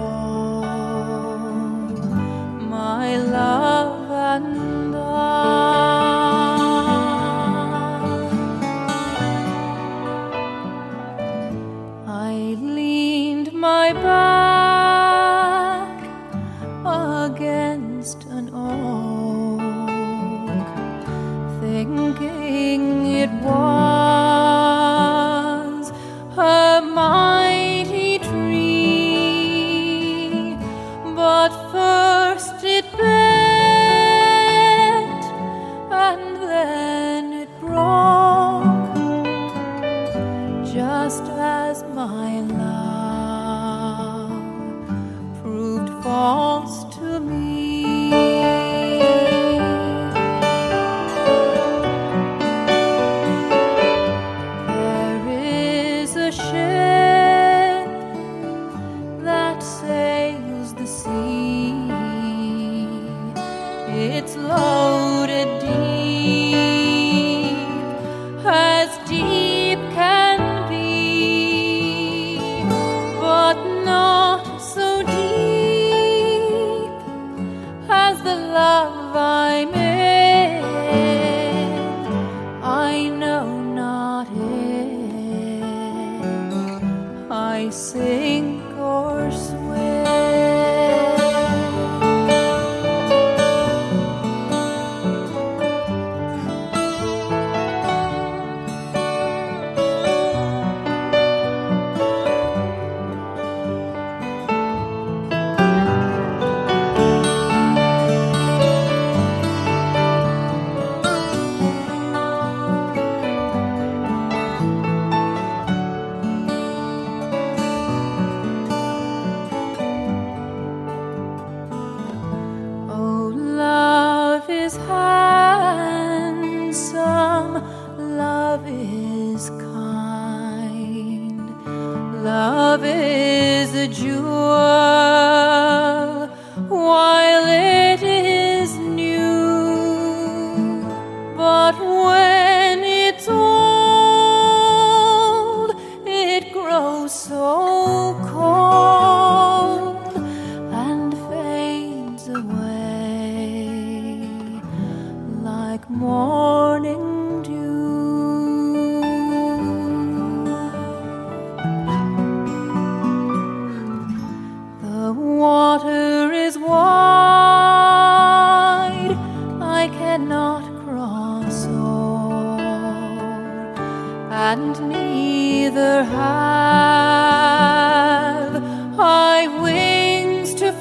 [0.00, 0.47] Oh.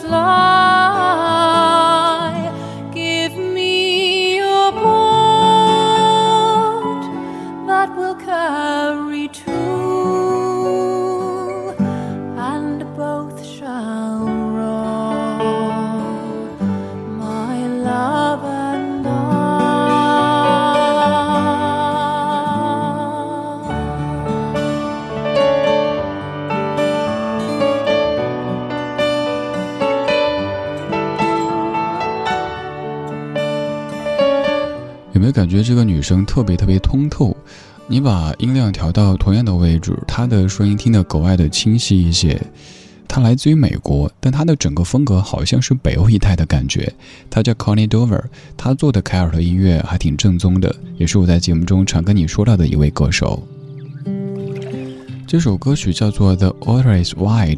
[0.10, 0.47] Love.
[35.58, 37.36] 觉得这个女生特别特别通透。
[37.88, 42.40] 你把音量调到同样的位置，她的声音听得格外的清晰一些。
[43.08, 46.94] 她来自于美国，但她的整个风格好像是北欧一带的感觉。
[47.28, 48.22] 她叫 Connie Dover，
[48.56, 53.42] 她做的凯尔特音乐还挺正宗的，也是我在节目中常跟你说到的一位歌手。
[55.28, 57.56] 这首歌曲叫做《The Water Is Wide》，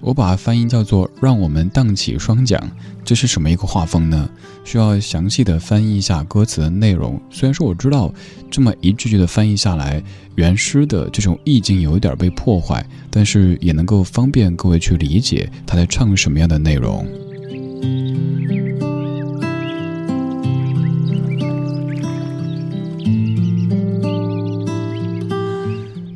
[0.00, 2.70] 我把它翻译叫做“让我们荡起双桨”。
[3.04, 4.30] 这是什么一个画风呢？
[4.64, 7.20] 需要详细的翻译一下歌词的内容。
[7.28, 8.14] 虽然说我知道
[8.48, 10.00] 这么一句句的翻译下来，
[10.36, 17.04] 原诗的这种意境有一点被破坏，但是也能够方便各位去理解他在唱什么样的内容。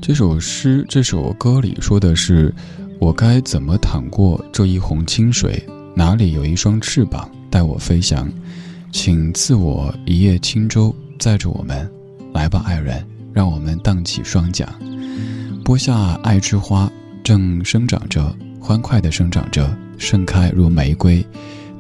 [0.03, 2.53] 这首诗，这首歌里说的是
[2.99, 5.65] ：“我该怎么淌过这一泓清水？
[5.95, 8.29] 哪里有一双翅膀带我飞翔？
[8.91, 11.89] 请赐我一叶轻舟，载着我们，
[12.35, 14.69] 来吧，爱人，让我们荡起双桨。
[15.65, 16.91] 播下爱之花，
[17.23, 21.25] 正生长着，欢快地生长着，盛开如玫瑰，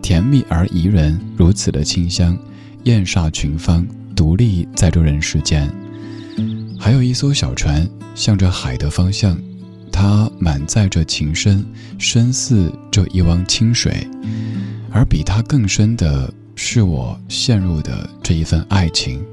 [0.00, 2.38] 甜蜜而宜人，如此的清香，
[2.84, 3.84] 艳煞群芳，
[4.14, 5.68] 独立在这人世间。
[6.82, 9.38] 还有一艘小船。”向着海的方向，
[9.90, 11.64] 它满载着情深，
[11.96, 13.90] 深似这一汪清水；
[14.90, 19.24] 而比它更深的是我陷入的这一份爱情。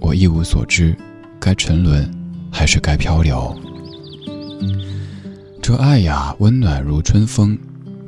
[0.00, 0.94] 我一无所知，
[1.40, 2.12] 该沉沦，
[2.52, 3.56] 还是该漂流？
[5.62, 7.56] 这爱呀，温暖如春风；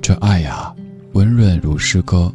[0.03, 0.71] 这爱呀，
[1.13, 2.31] 温润如诗歌。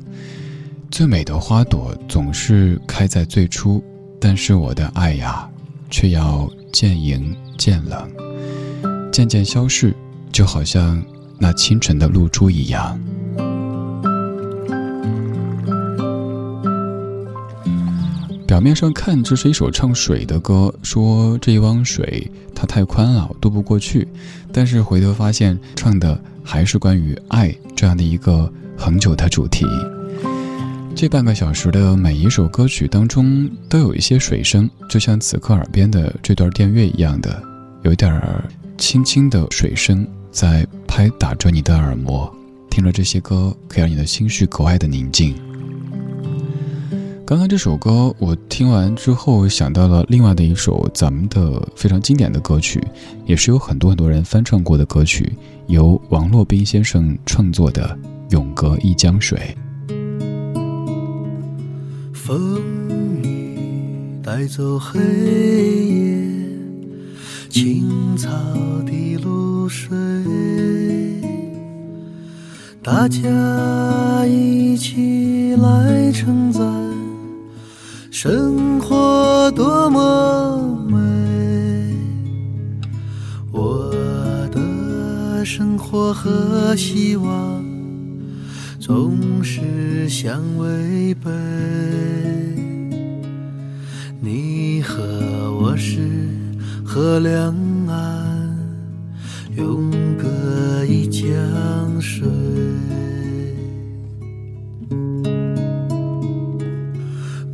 [0.89, 3.83] 最美的花朵总是开在最初，
[4.19, 5.47] 但是我的爱呀，
[5.93, 7.31] 却要渐盈。
[7.55, 8.09] 渐冷，
[9.11, 9.95] 渐渐消逝，
[10.31, 11.01] 就好像
[11.37, 12.99] 那清晨的露珠一样。
[18.45, 24.07] 表面上看，这是一首唱水的歌，说这一汪水它太宽了，渡不过去。
[24.51, 29.63] 但是回头发现，唱的还是关于爱这样的一个恒久的主题。
[31.03, 37.43] 这半个小时的每一首歌曲当中，都有一些水声，就像此刻耳边的这段电乐一样的。
[37.81, 38.41] 有一点儿
[38.77, 42.33] 轻轻的水声在拍打着你的耳膜，
[42.69, 45.35] 听了这些歌，可以让你的心绪格外的宁静。
[47.25, 52.81] 刚刚这首歌我听完之后，想到了另外的一首咱们的非常经典的歌曲，
[53.25, 55.33] 也是有很多很多人翻唱过的歌曲，
[55.67, 57.89] 由王洛宾先生创作的
[58.31, 59.37] 《永隔一江水》。
[62.25, 62.63] 风
[63.21, 63.59] 雨
[64.23, 64.97] 带走黑
[65.89, 66.23] 夜。
[67.49, 68.29] 青草
[68.85, 69.93] 的露水，
[72.81, 76.63] 大家一起来称赞
[78.09, 80.97] 生活多么美。
[83.51, 83.91] 我
[84.49, 87.61] 的生活和希望
[88.85, 91.31] 总是相违背，
[94.19, 95.01] 你和
[95.53, 96.01] 我是。
[96.83, 97.55] 河两
[97.87, 98.59] 岸，
[99.55, 101.23] 永隔一江
[102.01, 102.27] 水。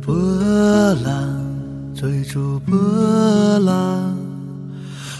[0.02, 0.12] 波
[1.04, 1.46] 浪
[1.94, 2.76] 追逐波
[3.60, 4.18] 浪，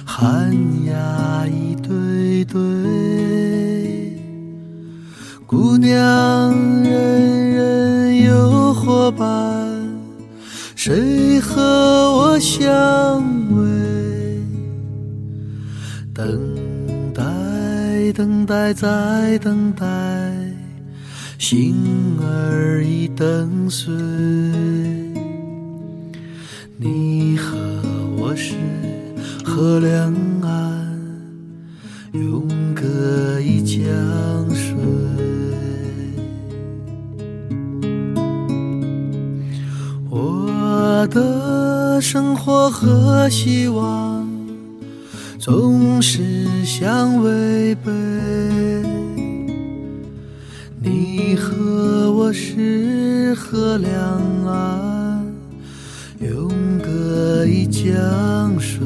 [0.05, 0.53] 寒
[0.87, 3.00] 鸦一对对。
[5.81, 9.67] 娘，人人有伙伴，
[10.77, 13.23] 谁和我相
[13.53, 13.65] 偎？
[16.13, 16.29] 等
[17.15, 19.87] 待，等待，再等待，
[21.39, 21.75] 心
[22.21, 23.91] 儿已等碎。
[26.77, 27.57] 你和
[28.19, 28.55] 我是
[29.45, 30.99] 河两岸，
[32.13, 32.47] 永
[41.01, 44.29] 我的生活和希望。
[45.39, 46.21] 总是
[46.63, 47.91] 相违背，
[50.79, 53.91] 你和我是河两
[54.47, 55.25] 岸，
[56.19, 56.51] 永
[56.83, 58.81] 隔一江水。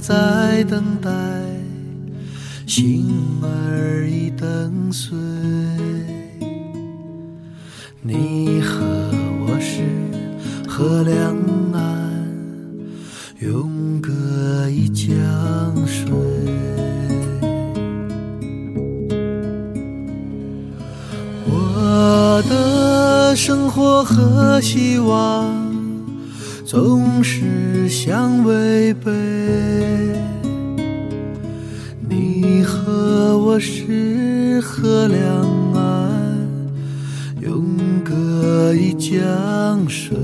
[0.00, 1.10] 在，等待，
[2.66, 3.06] 心
[3.42, 5.16] 儿已等碎。
[8.00, 8.80] 你和
[9.46, 9.84] 我是
[10.66, 11.36] 河两
[11.74, 12.10] 岸，
[13.40, 14.10] 永隔
[14.70, 15.06] 一江
[15.86, 16.10] 水。
[21.46, 25.59] 我的生活和希望
[26.70, 29.10] 总是相违背。
[32.08, 35.20] 你和我是河两
[35.74, 36.48] 岸，
[37.40, 40.16] 永隔一江水。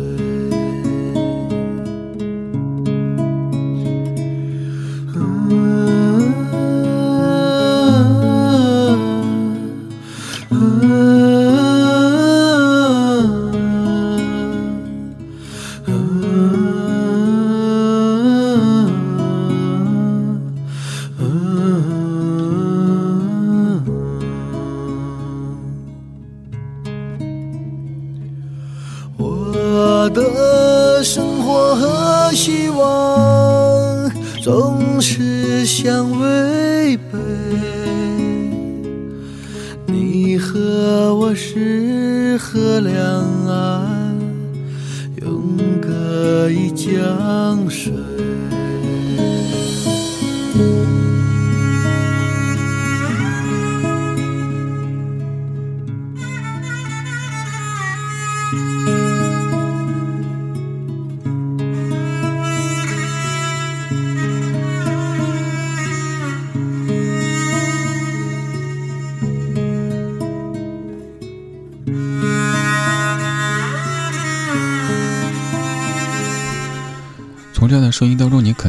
[50.56, 51.15] 从这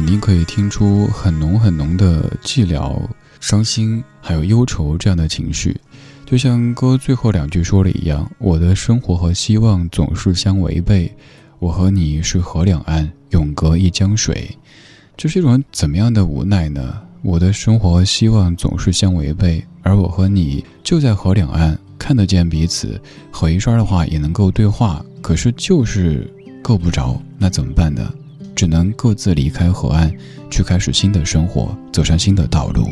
[0.08, 2.98] 定可以听出很浓很浓的寂寥、
[3.40, 5.76] 伤心，还有忧愁这样的情绪。
[6.24, 11.12] 就像歌最后两句说的一样：“我的生活和希望总是相违背，
[11.58, 14.48] 我和你是河两岸，永隔一江水。”
[15.16, 17.02] 这是一种怎么样的无奈呢？
[17.22, 23.00] 我的生活和希望总是相违背，而我和你就在河两岸，看得见彼此，
[23.30, 28.10] 合一声的话也能够对话，可是就是够不着，那怎么办呢？
[28.58, 30.12] 只能各自离开河岸，
[30.50, 32.88] 去开始新的生活，走上新的道路。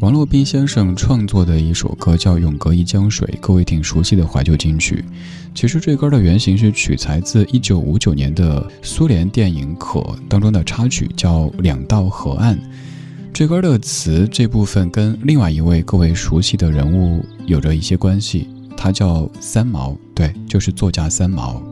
[0.00, 5.04] 王洛宾先生创作的一首歌叫《永隔一江水》，各位挺熟悉的怀旧金曲。
[5.54, 12.56] 其实这歌的原型是取材自1959年的苏联电影《可》当中的插曲，叫《两道河岸》。
[13.32, 21.62] 这歌的词这部分跟另外一位各位熟悉的人物有着一些关系，他叫三毛，对，就是作家三毛。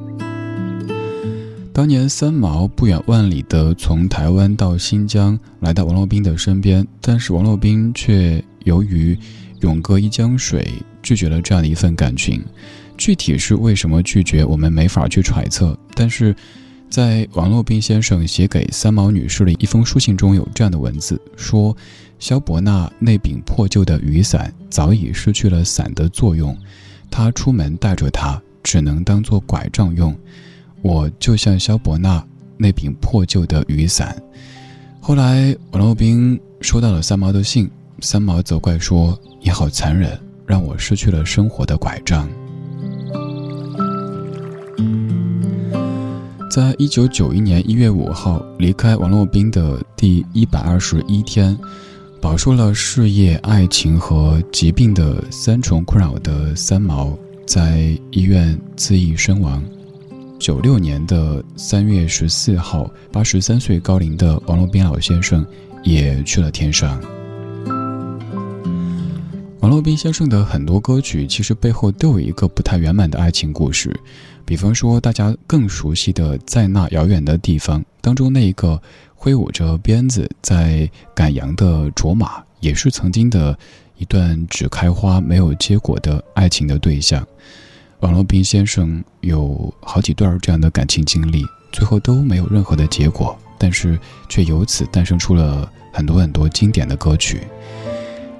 [1.79, 9.17] 当年三毛不远万里的从台湾到新疆来到王洛宾的身边，但是王洛宾却由于
[9.61, 10.73] 永隔一江水
[11.05, 12.45] 拒绝了这样的一份感情。
[12.97, 15.79] 具体是为什么拒绝，我们没法去揣测。
[15.95, 16.35] 但是，
[16.91, 21.77] 在王洛宾先生写给三毛女士的一封书信中有这样的文字：说，
[22.19, 26.59] 萧伯纳那柄破旧的雨伞早已失去了伞的作用，
[27.09, 30.13] 他出门带着它，只能当做拐杖用。
[30.83, 32.25] 我就像萧伯纳
[32.57, 34.17] 那柄破旧的雨伞。
[35.01, 37.71] 后来，王洛宾收到了三毛的信，
[38.01, 42.29] 三毛责怪说：“你好残忍，让我失去了生活的拐杖。”
[46.51, 51.57] 在一九九一年一月五号离开王洛宾的第一百二十一天，
[52.21, 57.17] 饱受了事业、爱情和疾病的三重困扰的三毛，
[57.47, 59.63] 在医院自缢身亡。
[60.39, 65.45] 九六年的三月十四号，八十三岁高龄的王洛宾老先生
[65.83, 67.01] 也去了天上。
[69.61, 73.95] 王洛宾先生的很多歌曲其实背后都有一个不太圆满的爱情故事，
[74.45, 78.81] 比方说大家更熟悉的《在那遥远的地方》当中那一个
[79.17, 83.59] 挥舞着鞭子在赶羊的卓玛，也是曾经的
[83.97, 87.27] 一段只开花没有结果的爱情的对象。
[88.01, 97.43] 王洛宾先生有好几段这样的感情经历，最后都没有任何的结果，但是却由此诞生出了很多很多经典的歌曲。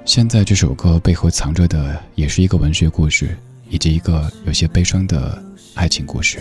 [0.05, 3.37] 现在这首歌背后藏着的也是一个文学故事，
[3.69, 5.43] 以及一个有些悲伤的
[5.75, 6.39] 爱情故事。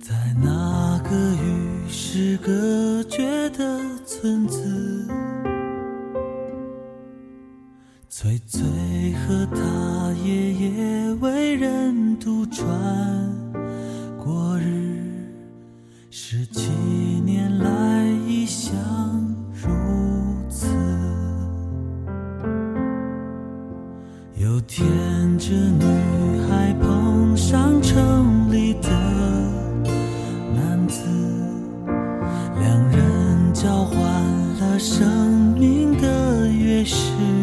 [0.00, 4.64] 在那个与世隔绝的村子，
[8.50, 8.62] 最
[9.12, 12.66] 和他夜夜为人渡船
[14.16, 15.02] 过日，
[16.08, 16.70] 十七
[17.26, 18.74] 年来一向
[19.52, 19.68] 如
[20.48, 20.66] 此。
[24.38, 24.88] 有天，
[25.38, 28.88] 这女孩碰上城里的
[30.54, 31.02] 男子，
[32.58, 34.00] 两人交换
[34.58, 37.37] 了生命的钥匙。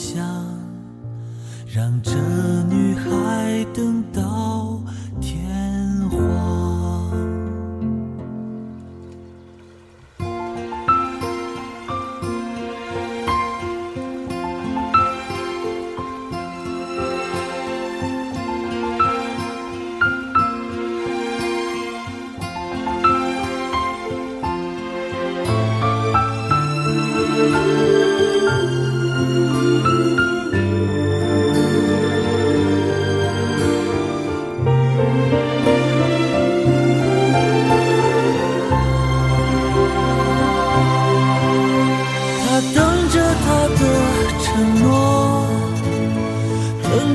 [0.00, 0.24] 想，
[1.66, 2.10] 让这
[2.70, 4.80] 女孩等到
[5.20, 5.44] 天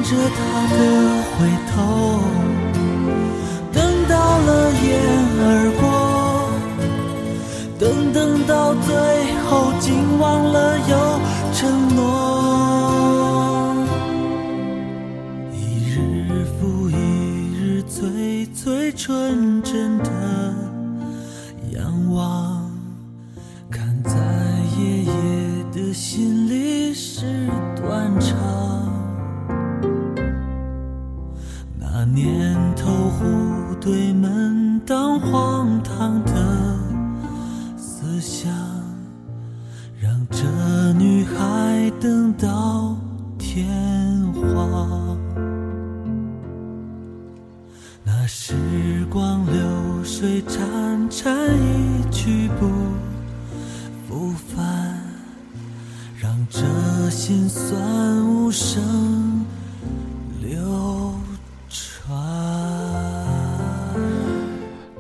[0.08, 0.38] 着他
[0.68, 0.78] 的
[1.32, 1.74] 回头，
[3.74, 4.86] 等到了眼
[5.42, 5.44] 儿
[5.82, 5.84] 过，
[7.80, 8.94] 等等到最
[9.50, 10.94] 后竟忘了有
[11.54, 12.25] 承诺。
[43.56, 43.66] 天
[44.34, 45.18] 荒。
[48.04, 48.54] 那时
[49.10, 52.68] 光流水潺潺，一去不
[54.10, 55.00] 复返，
[56.20, 56.60] 让这
[57.10, 58.84] 心酸无声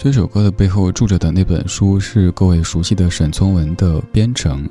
[0.05, 4.63] 这首歌的背后住着的那本书是各位熟悉的沈从文的《编程》，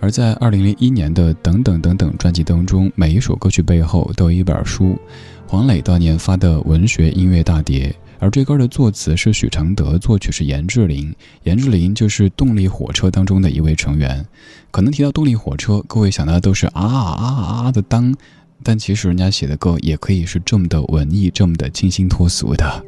[0.00, 4.98] 而在2001年的《等等等等》专辑当中，每一首歌曲背后都有一本书。
[5.46, 11.10] 黄磊当年发的文学音乐大碟，而这歌的作词是许常德，作曲是严志林。
[11.44, 14.22] 严志林就是动力火车当中的一位成员。
[14.70, 18.14] 可能提到动力火车，各位想到的都是啊啊啊的当，
[18.62, 22.84] 但其实人家写的歌也可以是这么的文艺，这么的清新脱俗的。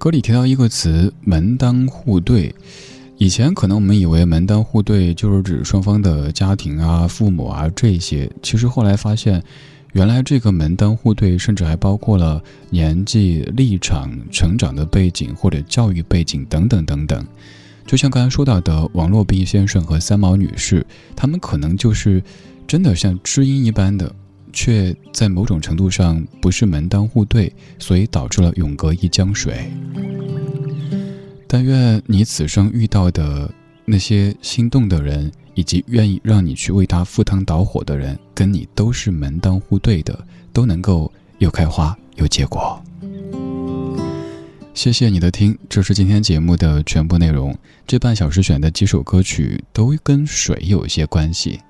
[0.00, 2.54] 歌里提到一个词“门当户对”，
[3.18, 9.42] 以前可能我们以为门当户对就是指双方的家庭啊、父母啊这些，其实后来发现，
[9.92, 17.22] 原来这个门当户对甚至还包括了年纪、立场、成长的背景或者教育背景等等等等。
[17.86, 20.82] 就像刚才说到的王洛宾先生和三毛女士，
[21.14, 22.22] 他们可能就是
[22.66, 24.10] 真的像知音一般的。
[24.52, 29.70] 却在某种程度上不是门当户对，所以导致了永隔一江水。
[31.46, 33.52] 但愿你此生遇到的
[33.84, 40.18] 那些心动的人，以及愿意让你去为他赴汤蹈火的人，跟你都是门当户对的，
[40.52, 42.80] 都能够又开花又结果。
[44.72, 47.54] 谢谢你的听，这是今天节目的全部内容。
[47.86, 51.60] 这半小时选的几首歌曲都跟水有一些关系。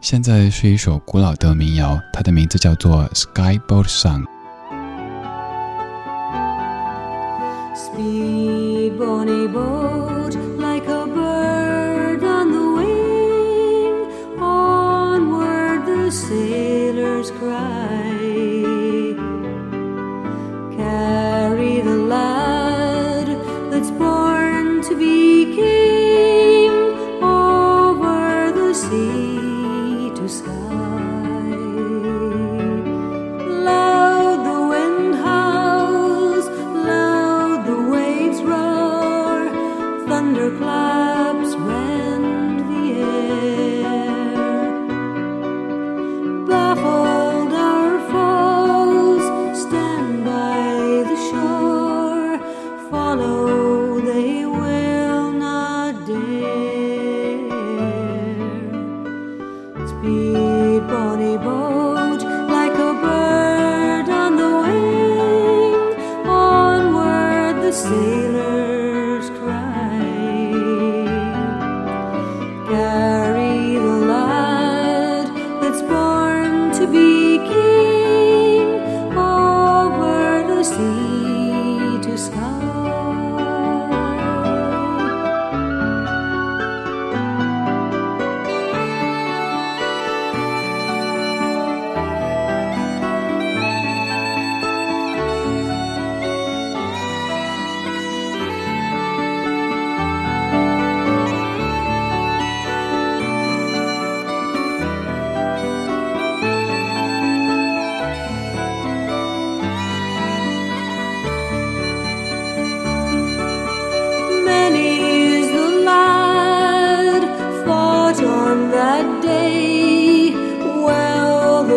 [0.00, 4.22] 现在是一首古老的民谣，它的名字叫做《Skyboat Song》。
[30.26, 30.55] blue.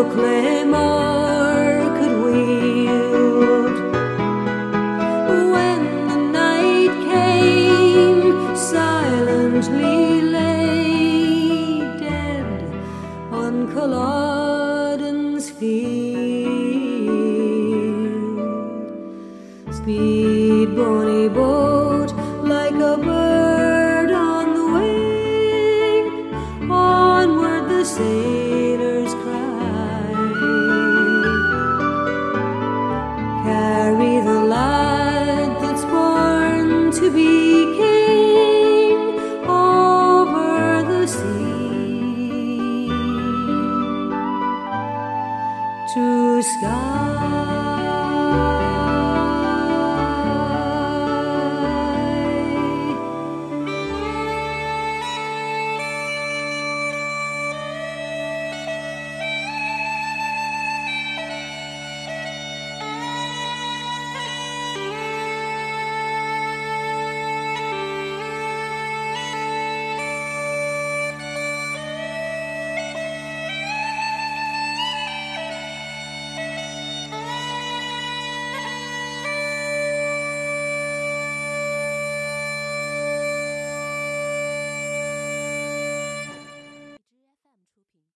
[0.03, 1.18] proclamar.
[46.39, 47.08] blue sky.